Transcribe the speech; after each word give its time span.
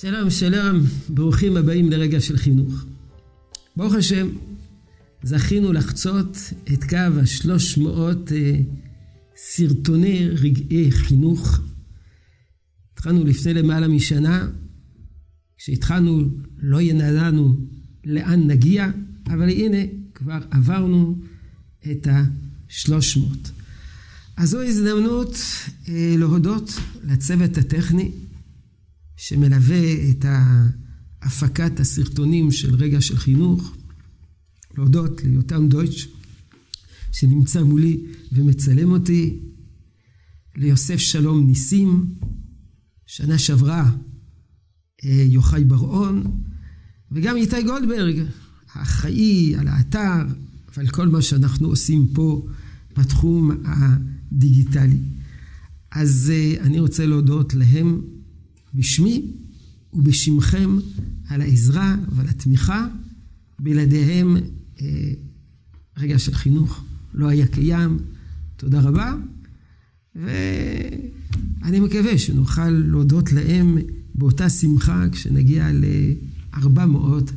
שלום, 0.00 0.30
שלום, 0.30 0.80
ברוכים 1.08 1.56
הבאים 1.56 1.90
לרגע 1.90 2.20
של 2.20 2.36
חינוך. 2.36 2.84
ברוך 3.76 3.94
השם, 3.94 4.28
זכינו 5.22 5.72
לחצות 5.72 6.36
את 6.72 6.84
קו 6.84 7.20
השלוש 7.22 7.78
מאות 7.78 8.32
אה, 8.32 8.58
סרטוני 9.36 10.28
רגעי 10.28 10.92
חינוך. 10.92 11.60
התחלנו 12.92 13.24
לפני 13.24 13.54
למעלה 13.54 13.88
משנה, 13.88 14.48
כשהתחלנו 15.58 16.28
לא 16.58 16.80
ידענו 16.80 17.56
לאן 18.04 18.46
נגיע, 18.46 18.90
אבל 19.26 19.48
הנה, 19.48 19.78
כבר 20.14 20.38
עברנו 20.50 21.18
את 21.90 22.08
השלוש 22.10 23.16
מאות. 23.16 23.50
אז 24.36 24.48
זו 24.48 24.62
הזדמנות 24.62 25.36
אה, 25.88 26.14
להודות 26.18 26.70
לצוות 27.04 27.58
הטכני. 27.58 28.10
שמלווה 29.16 30.10
את 30.10 30.24
הפקת 31.22 31.80
הסרטונים 31.80 32.50
של 32.50 32.74
רגע 32.74 33.00
של 33.00 33.16
חינוך, 33.16 33.76
להודות 34.76 35.24
ליותם 35.24 35.68
דויטש, 35.68 36.08
שנמצא 37.12 37.62
מולי 37.62 38.00
ומצלם 38.32 38.90
אותי, 38.90 39.40
ליוסף 40.56 40.96
שלום 40.96 41.46
ניסים, 41.46 42.14
שנה 43.06 43.38
שעברה 43.38 43.90
אה, 45.04 45.24
יוחאי 45.28 45.64
בר-און, 45.64 46.42
וגם 47.12 47.36
איתי 47.36 47.62
גולדברג, 47.62 48.22
האחראי 48.72 49.54
על 49.56 49.68
האתר 49.68 50.26
ועל 50.76 50.88
כל 50.88 51.08
מה 51.08 51.22
שאנחנו 51.22 51.68
עושים 51.68 52.06
פה 52.14 52.46
בתחום 52.96 53.50
הדיגיטלי. 53.64 54.98
אז 55.90 56.32
אה, 56.34 56.54
אני 56.60 56.80
רוצה 56.80 57.06
להודות 57.06 57.54
להם 57.54 58.00
בשמי 58.76 59.32
ובשמכם 59.92 60.78
על 61.28 61.40
העזרה 61.40 61.96
ועל 62.08 62.28
התמיכה. 62.28 62.86
בלעדיהם 63.58 64.36
אה, 64.80 65.12
רגע 65.96 66.18
של 66.18 66.34
חינוך 66.34 66.84
לא 67.14 67.28
היה 67.28 67.46
קיים. 67.46 67.98
תודה 68.56 68.80
רבה. 68.80 69.14
ואני 70.14 71.80
מקווה 71.80 72.18
שנוכל 72.18 72.70
להודות 72.70 73.32
להם 73.32 73.78
באותה 74.14 74.50
שמחה 74.50 75.04
כשנגיע 75.12 75.72
ל-400 75.72 77.32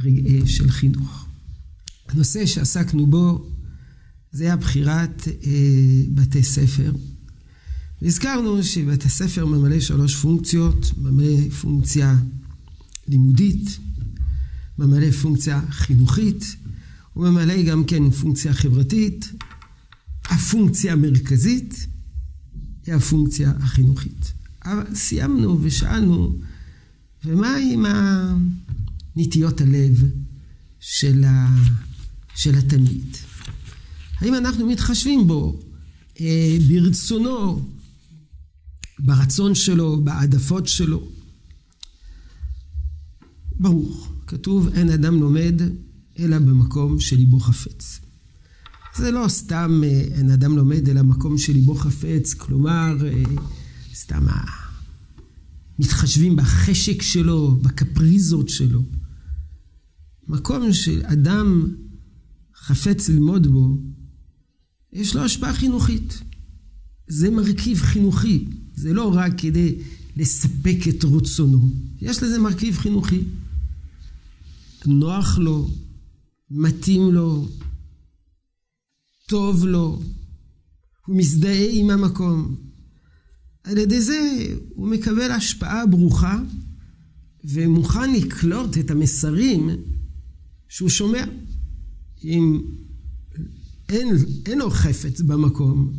רגעי 0.00 0.46
של 0.46 0.70
חינוך. 0.70 1.26
הנושא 2.08 2.46
שעסקנו 2.46 3.06
בו 3.06 3.50
זה 4.32 4.44
היה 4.44 4.56
בחירת 4.56 5.28
אה, 5.28 6.02
בתי 6.14 6.42
ספר. 6.42 6.92
והזכרנו 8.02 8.62
שבית 8.62 9.04
הספר 9.04 9.46
ממלא 9.46 9.80
שלוש 9.80 10.16
פונקציות, 10.16 10.92
ממלא 10.98 11.50
פונקציה 11.50 12.16
לימודית, 13.08 13.78
ממלא 14.78 15.10
פונקציה 15.10 15.62
חינוכית, 15.70 16.56
הוא 17.12 17.28
ממלא 17.28 17.62
גם 17.62 17.84
כן 17.84 18.10
פונקציה 18.10 18.54
חברתית. 18.54 19.32
הפונקציה 20.24 20.92
המרכזית 20.92 21.86
היא 22.86 22.94
הפונקציה 22.94 23.52
החינוכית. 23.60 24.32
אבל 24.64 24.94
סיימנו 24.94 25.58
ושאלנו, 25.62 26.38
ומה 27.24 27.56
עם 27.56 27.84
נטיות 29.16 29.60
הלב 29.60 30.04
של, 30.80 31.24
ה... 31.24 31.56
של 32.34 32.54
התלמיד? 32.54 33.16
האם 34.18 34.34
אנחנו 34.34 34.66
מתחשבים 34.66 35.26
בו, 35.26 35.60
אה, 36.20 36.56
ברצונו 36.68 37.62
ברצון 39.04 39.54
שלו, 39.54 40.04
בהעדפות 40.04 40.68
שלו. 40.68 41.08
ברוך, 43.60 44.12
כתוב 44.26 44.68
אין 44.74 44.90
אדם 44.90 45.20
לומד 45.20 45.62
אלא 46.18 46.38
במקום 46.38 47.00
שליבו 47.00 47.40
חפץ. 47.40 48.00
זה 48.96 49.10
לא 49.10 49.28
סתם 49.28 49.80
אה, 49.84 49.88
אין 49.88 50.30
אדם 50.30 50.56
לומד 50.56 50.88
אלא 50.88 51.02
מקום 51.02 51.38
שליבו 51.38 51.74
חפץ, 51.74 52.34
כלומר 52.34 52.96
אה, 53.06 53.22
סתם 53.94 54.26
מתחשבים 55.78 56.36
בחשק 56.36 57.02
שלו, 57.02 57.58
בקפריזות 57.62 58.48
שלו. 58.48 58.82
מקום 60.28 60.72
שאדם 60.72 61.74
חפץ 62.56 63.08
ללמוד 63.08 63.46
בו, 63.46 63.78
יש 64.92 65.16
לו 65.16 65.22
השפעה 65.22 65.52
חינוכית. 65.52 66.22
זה 67.08 67.30
מרכיב 67.30 67.80
חינוכי. 67.80 68.46
זה 68.74 68.92
לא 68.92 69.14
רק 69.14 69.32
כדי 69.38 69.74
לספק 70.16 70.76
את 70.88 71.04
רצונו, 71.04 71.68
יש 72.00 72.22
לזה 72.22 72.38
מרכיב 72.38 72.78
חינוכי. 72.78 73.20
נוח 74.86 75.38
לו, 75.38 75.70
מתאים 76.50 77.12
לו, 77.12 77.48
טוב 79.26 79.64
לו, 79.64 80.02
הוא 81.06 81.16
מזדהה 81.16 81.68
עם 81.70 81.90
המקום. 81.90 82.56
על 83.64 83.78
ידי 83.78 84.00
זה 84.00 84.46
הוא 84.74 84.88
מקבל 84.88 85.30
השפעה 85.30 85.86
ברוכה 85.86 86.38
ומוכן 87.44 88.12
לקלוט 88.12 88.78
את 88.78 88.90
המסרים 88.90 89.70
שהוא 90.68 90.88
שומע. 90.88 91.24
אם 92.24 92.62
אין, 93.88 94.08
אין 94.46 94.58
לו 94.58 94.70
חפץ 94.70 95.20
במקום, 95.20 95.92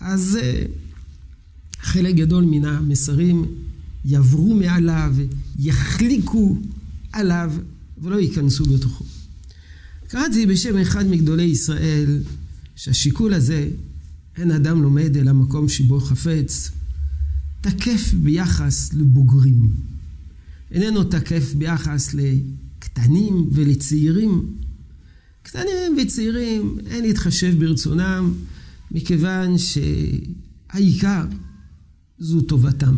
אז 0.00 0.38
אה, 0.42 0.64
חלק 1.86 2.14
גדול 2.14 2.44
מן 2.44 2.64
המסרים 2.64 3.44
יעברו 4.04 4.54
מעליו, 4.54 5.14
יחליקו 5.58 6.56
עליו 7.12 7.52
ולא 8.02 8.16
ייכנסו 8.20 8.64
בתוכו. 8.64 9.04
קראתי 10.08 10.46
בשם 10.46 10.78
אחד 10.78 11.06
מגדולי 11.06 11.42
ישראל 11.42 12.22
שהשיקול 12.76 13.34
הזה, 13.34 13.68
אין 14.36 14.50
אדם 14.50 14.82
לומד 14.82 15.16
אל 15.16 15.28
המקום 15.28 15.68
שבו 15.68 16.00
חפץ, 16.00 16.70
תקף 17.60 18.14
ביחס 18.22 18.92
לבוגרים. 18.92 19.70
איננו 20.70 21.04
תקף 21.04 21.54
ביחס 21.54 22.14
לקטנים 22.14 23.48
ולצעירים. 23.52 24.56
קטנים 25.42 25.96
וצעירים, 26.02 26.78
אין 26.86 27.04
להתחשב 27.04 27.58
ברצונם, 27.58 28.32
מכיוון 28.90 29.54
שהעיקר 29.58 31.24
זו 32.18 32.40
טובתם. 32.40 32.94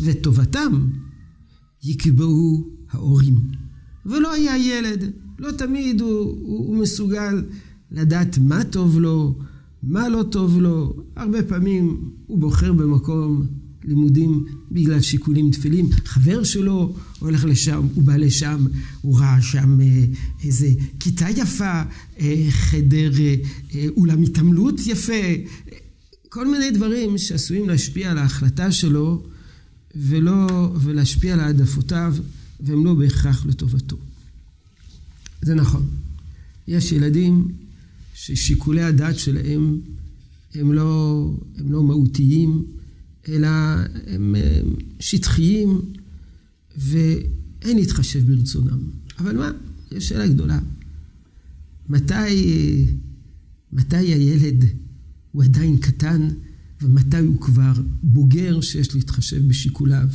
וטובתם 0.00 0.86
יקבעו 1.82 2.68
ההורים. 2.90 3.38
ולא 4.06 4.32
היה 4.32 4.58
ילד, 4.58 5.12
לא 5.38 5.50
תמיד 5.52 6.00
הוא, 6.00 6.10
הוא, 6.10 6.66
הוא 6.66 6.76
מסוגל 6.76 7.44
לדעת 7.90 8.38
מה 8.38 8.64
טוב 8.64 8.98
לו, 8.98 9.38
מה 9.82 10.08
לא 10.08 10.22
טוב 10.22 10.58
לו. 10.58 10.96
הרבה 11.16 11.42
פעמים 11.42 12.10
הוא 12.26 12.38
בוחר 12.38 12.72
במקום 12.72 13.46
לימודים 13.84 14.44
בגלל 14.70 15.00
שיקולים 15.00 15.50
תפלים. 15.50 15.90
חבר 16.04 16.44
שלו 16.44 16.94
הולך 17.18 17.44
לשם, 17.44 17.86
הוא 17.94 18.04
בא 18.04 18.16
לשם, 18.16 18.66
הוא 19.00 19.18
ראה 19.18 19.42
שם 19.42 19.80
אה, 19.80 20.04
איזה 20.44 20.68
כיתה 21.00 21.26
יפה, 21.30 21.82
אה, 22.20 22.46
חדר, 22.50 23.10
אה, 23.74 23.86
אולם 23.96 24.22
התעמלות 24.22 24.80
יפה, 24.86 25.12
כל 26.36 26.48
מיני 26.48 26.70
דברים 26.70 27.18
שעשויים 27.18 27.68
להשפיע 27.68 28.10
על 28.10 28.18
ההחלטה 28.18 28.72
שלו 28.72 29.26
ולא, 29.94 30.72
ולהשפיע 30.80 31.34
על 31.34 31.40
העדפותיו, 31.40 32.16
והם 32.60 32.84
לא 32.84 32.94
בהכרח 32.94 33.46
לטובתו. 33.46 33.96
זה 35.42 35.54
נכון. 35.54 35.86
יש 36.68 36.92
ילדים 36.92 37.52
ששיקולי 38.14 38.82
הדעת 38.82 39.18
שלהם 39.18 39.80
הם 40.54 40.72
לא, 40.72 41.30
הם 41.58 41.72
לא 41.72 41.82
מהותיים, 41.82 42.64
אלא 43.28 43.48
הם, 44.06 44.34
הם 44.34 44.74
שטחיים, 45.00 45.80
ואין 46.76 47.76
להתחשב 47.76 48.26
ברצונם. 48.26 48.80
אבל 49.18 49.36
מה, 49.36 49.50
יש 49.92 50.08
שאלה 50.08 50.26
גדולה. 50.26 50.58
מתי, 51.88 52.86
מתי 53.72 53.96
הילד 53.96 54.64
הוא 55.36 55.44
עדיין 55.44 55.76
קטן, 55.76 56.28
ומתי 56.82 57.18
הוא 57.18 57.40
כבר 57.40 57.72
בוגר 58.02 58.60
שיש 58.60 58.94
להתחשב 58.94 59.48
בשיקוליו. 59.48 60.08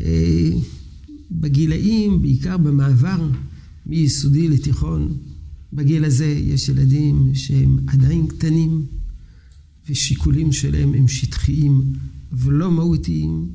אה, 0.00 0.50
בגילאים, 1.30 2.22
בעיקר 2.22 2.56
במעבר 2.56 3.28
מיסודי 3.86 4.48
לתיכון, 4.48 5.16
בגיל 5.72 6.04
הזה 6.04 6.26
יש 6.26 6.68
ילדים 6.68 7.34
שהם 7.34 7.78
עדיין 7.86 8.26
קטנים, 8.26 8.86
ושיקולים 9.88 10.52
שלהם 10.52 10.94
הם 10.94 11.08
שטחיים 11.08 11.92
ולא 12.32 12.70
מהותיים, 12.70 13.48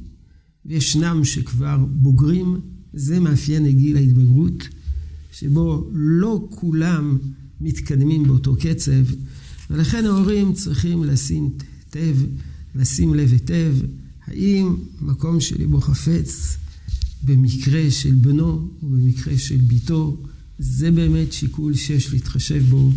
וישנם 0.66 1.22
שכבר 1.24 1.86
בוגרים, 1.90 2.60
זה 2.94 3.20
מאפיין 3.20 3.66
את 3.66 3.76
גיל 3.76 3.98
ההתבגרות, 3.98 4.68
שבו 5.32 5.90
לא 5.94 6.48
כולם 6.50 7.18
מתקדמים 7.62 8.24
באותו 8.24 8.56
קצב, 8.56 9.06
ולכן 9.70 10.06
ההורים 10.06 10.54
צריכים 10.54 11.04
לשים 11.04 11.50
היטב, 11.86 12.16
לשים 12.76 13.14
לב 13.14 13.32
היטב, 13.32 13.74
האם 14.28 14.76
מקום 15.02 15.40
שליבו 15.42 15.82
חפץ 15.82 16.58
במקרה 17.24 17.92
של 17.92 18.16
בנו 18.16 18.68
או 18.82 18.90
במקרה 18.90 19.38
של 19.38 19.58
ביתו, 19.58 20.18
זה 20.60 20.92
באמת 20.92 21.34
שיקול 21.34 21.74
שיש 21.74 22.14
להתחשב 22.14 22.64
בו, 22.70 22.92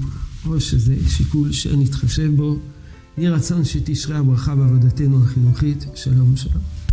או 0.46 0.60
שזה 0.60 0.96
שיקול 1.08 1.52
שאין 1.52 1.78
להתחשב 1.78 2.36
בו. 2.36 2.58
יהי 3.18 3.28
רצון 3.28 3.64
שתשרה 3.64 4.18
הברכה 4.18 4.56
בעבודתנו 4.56 5.22
החינוכית. 5.24 5.86
שלום 5.94 6.36
שלום. 6.36 6.87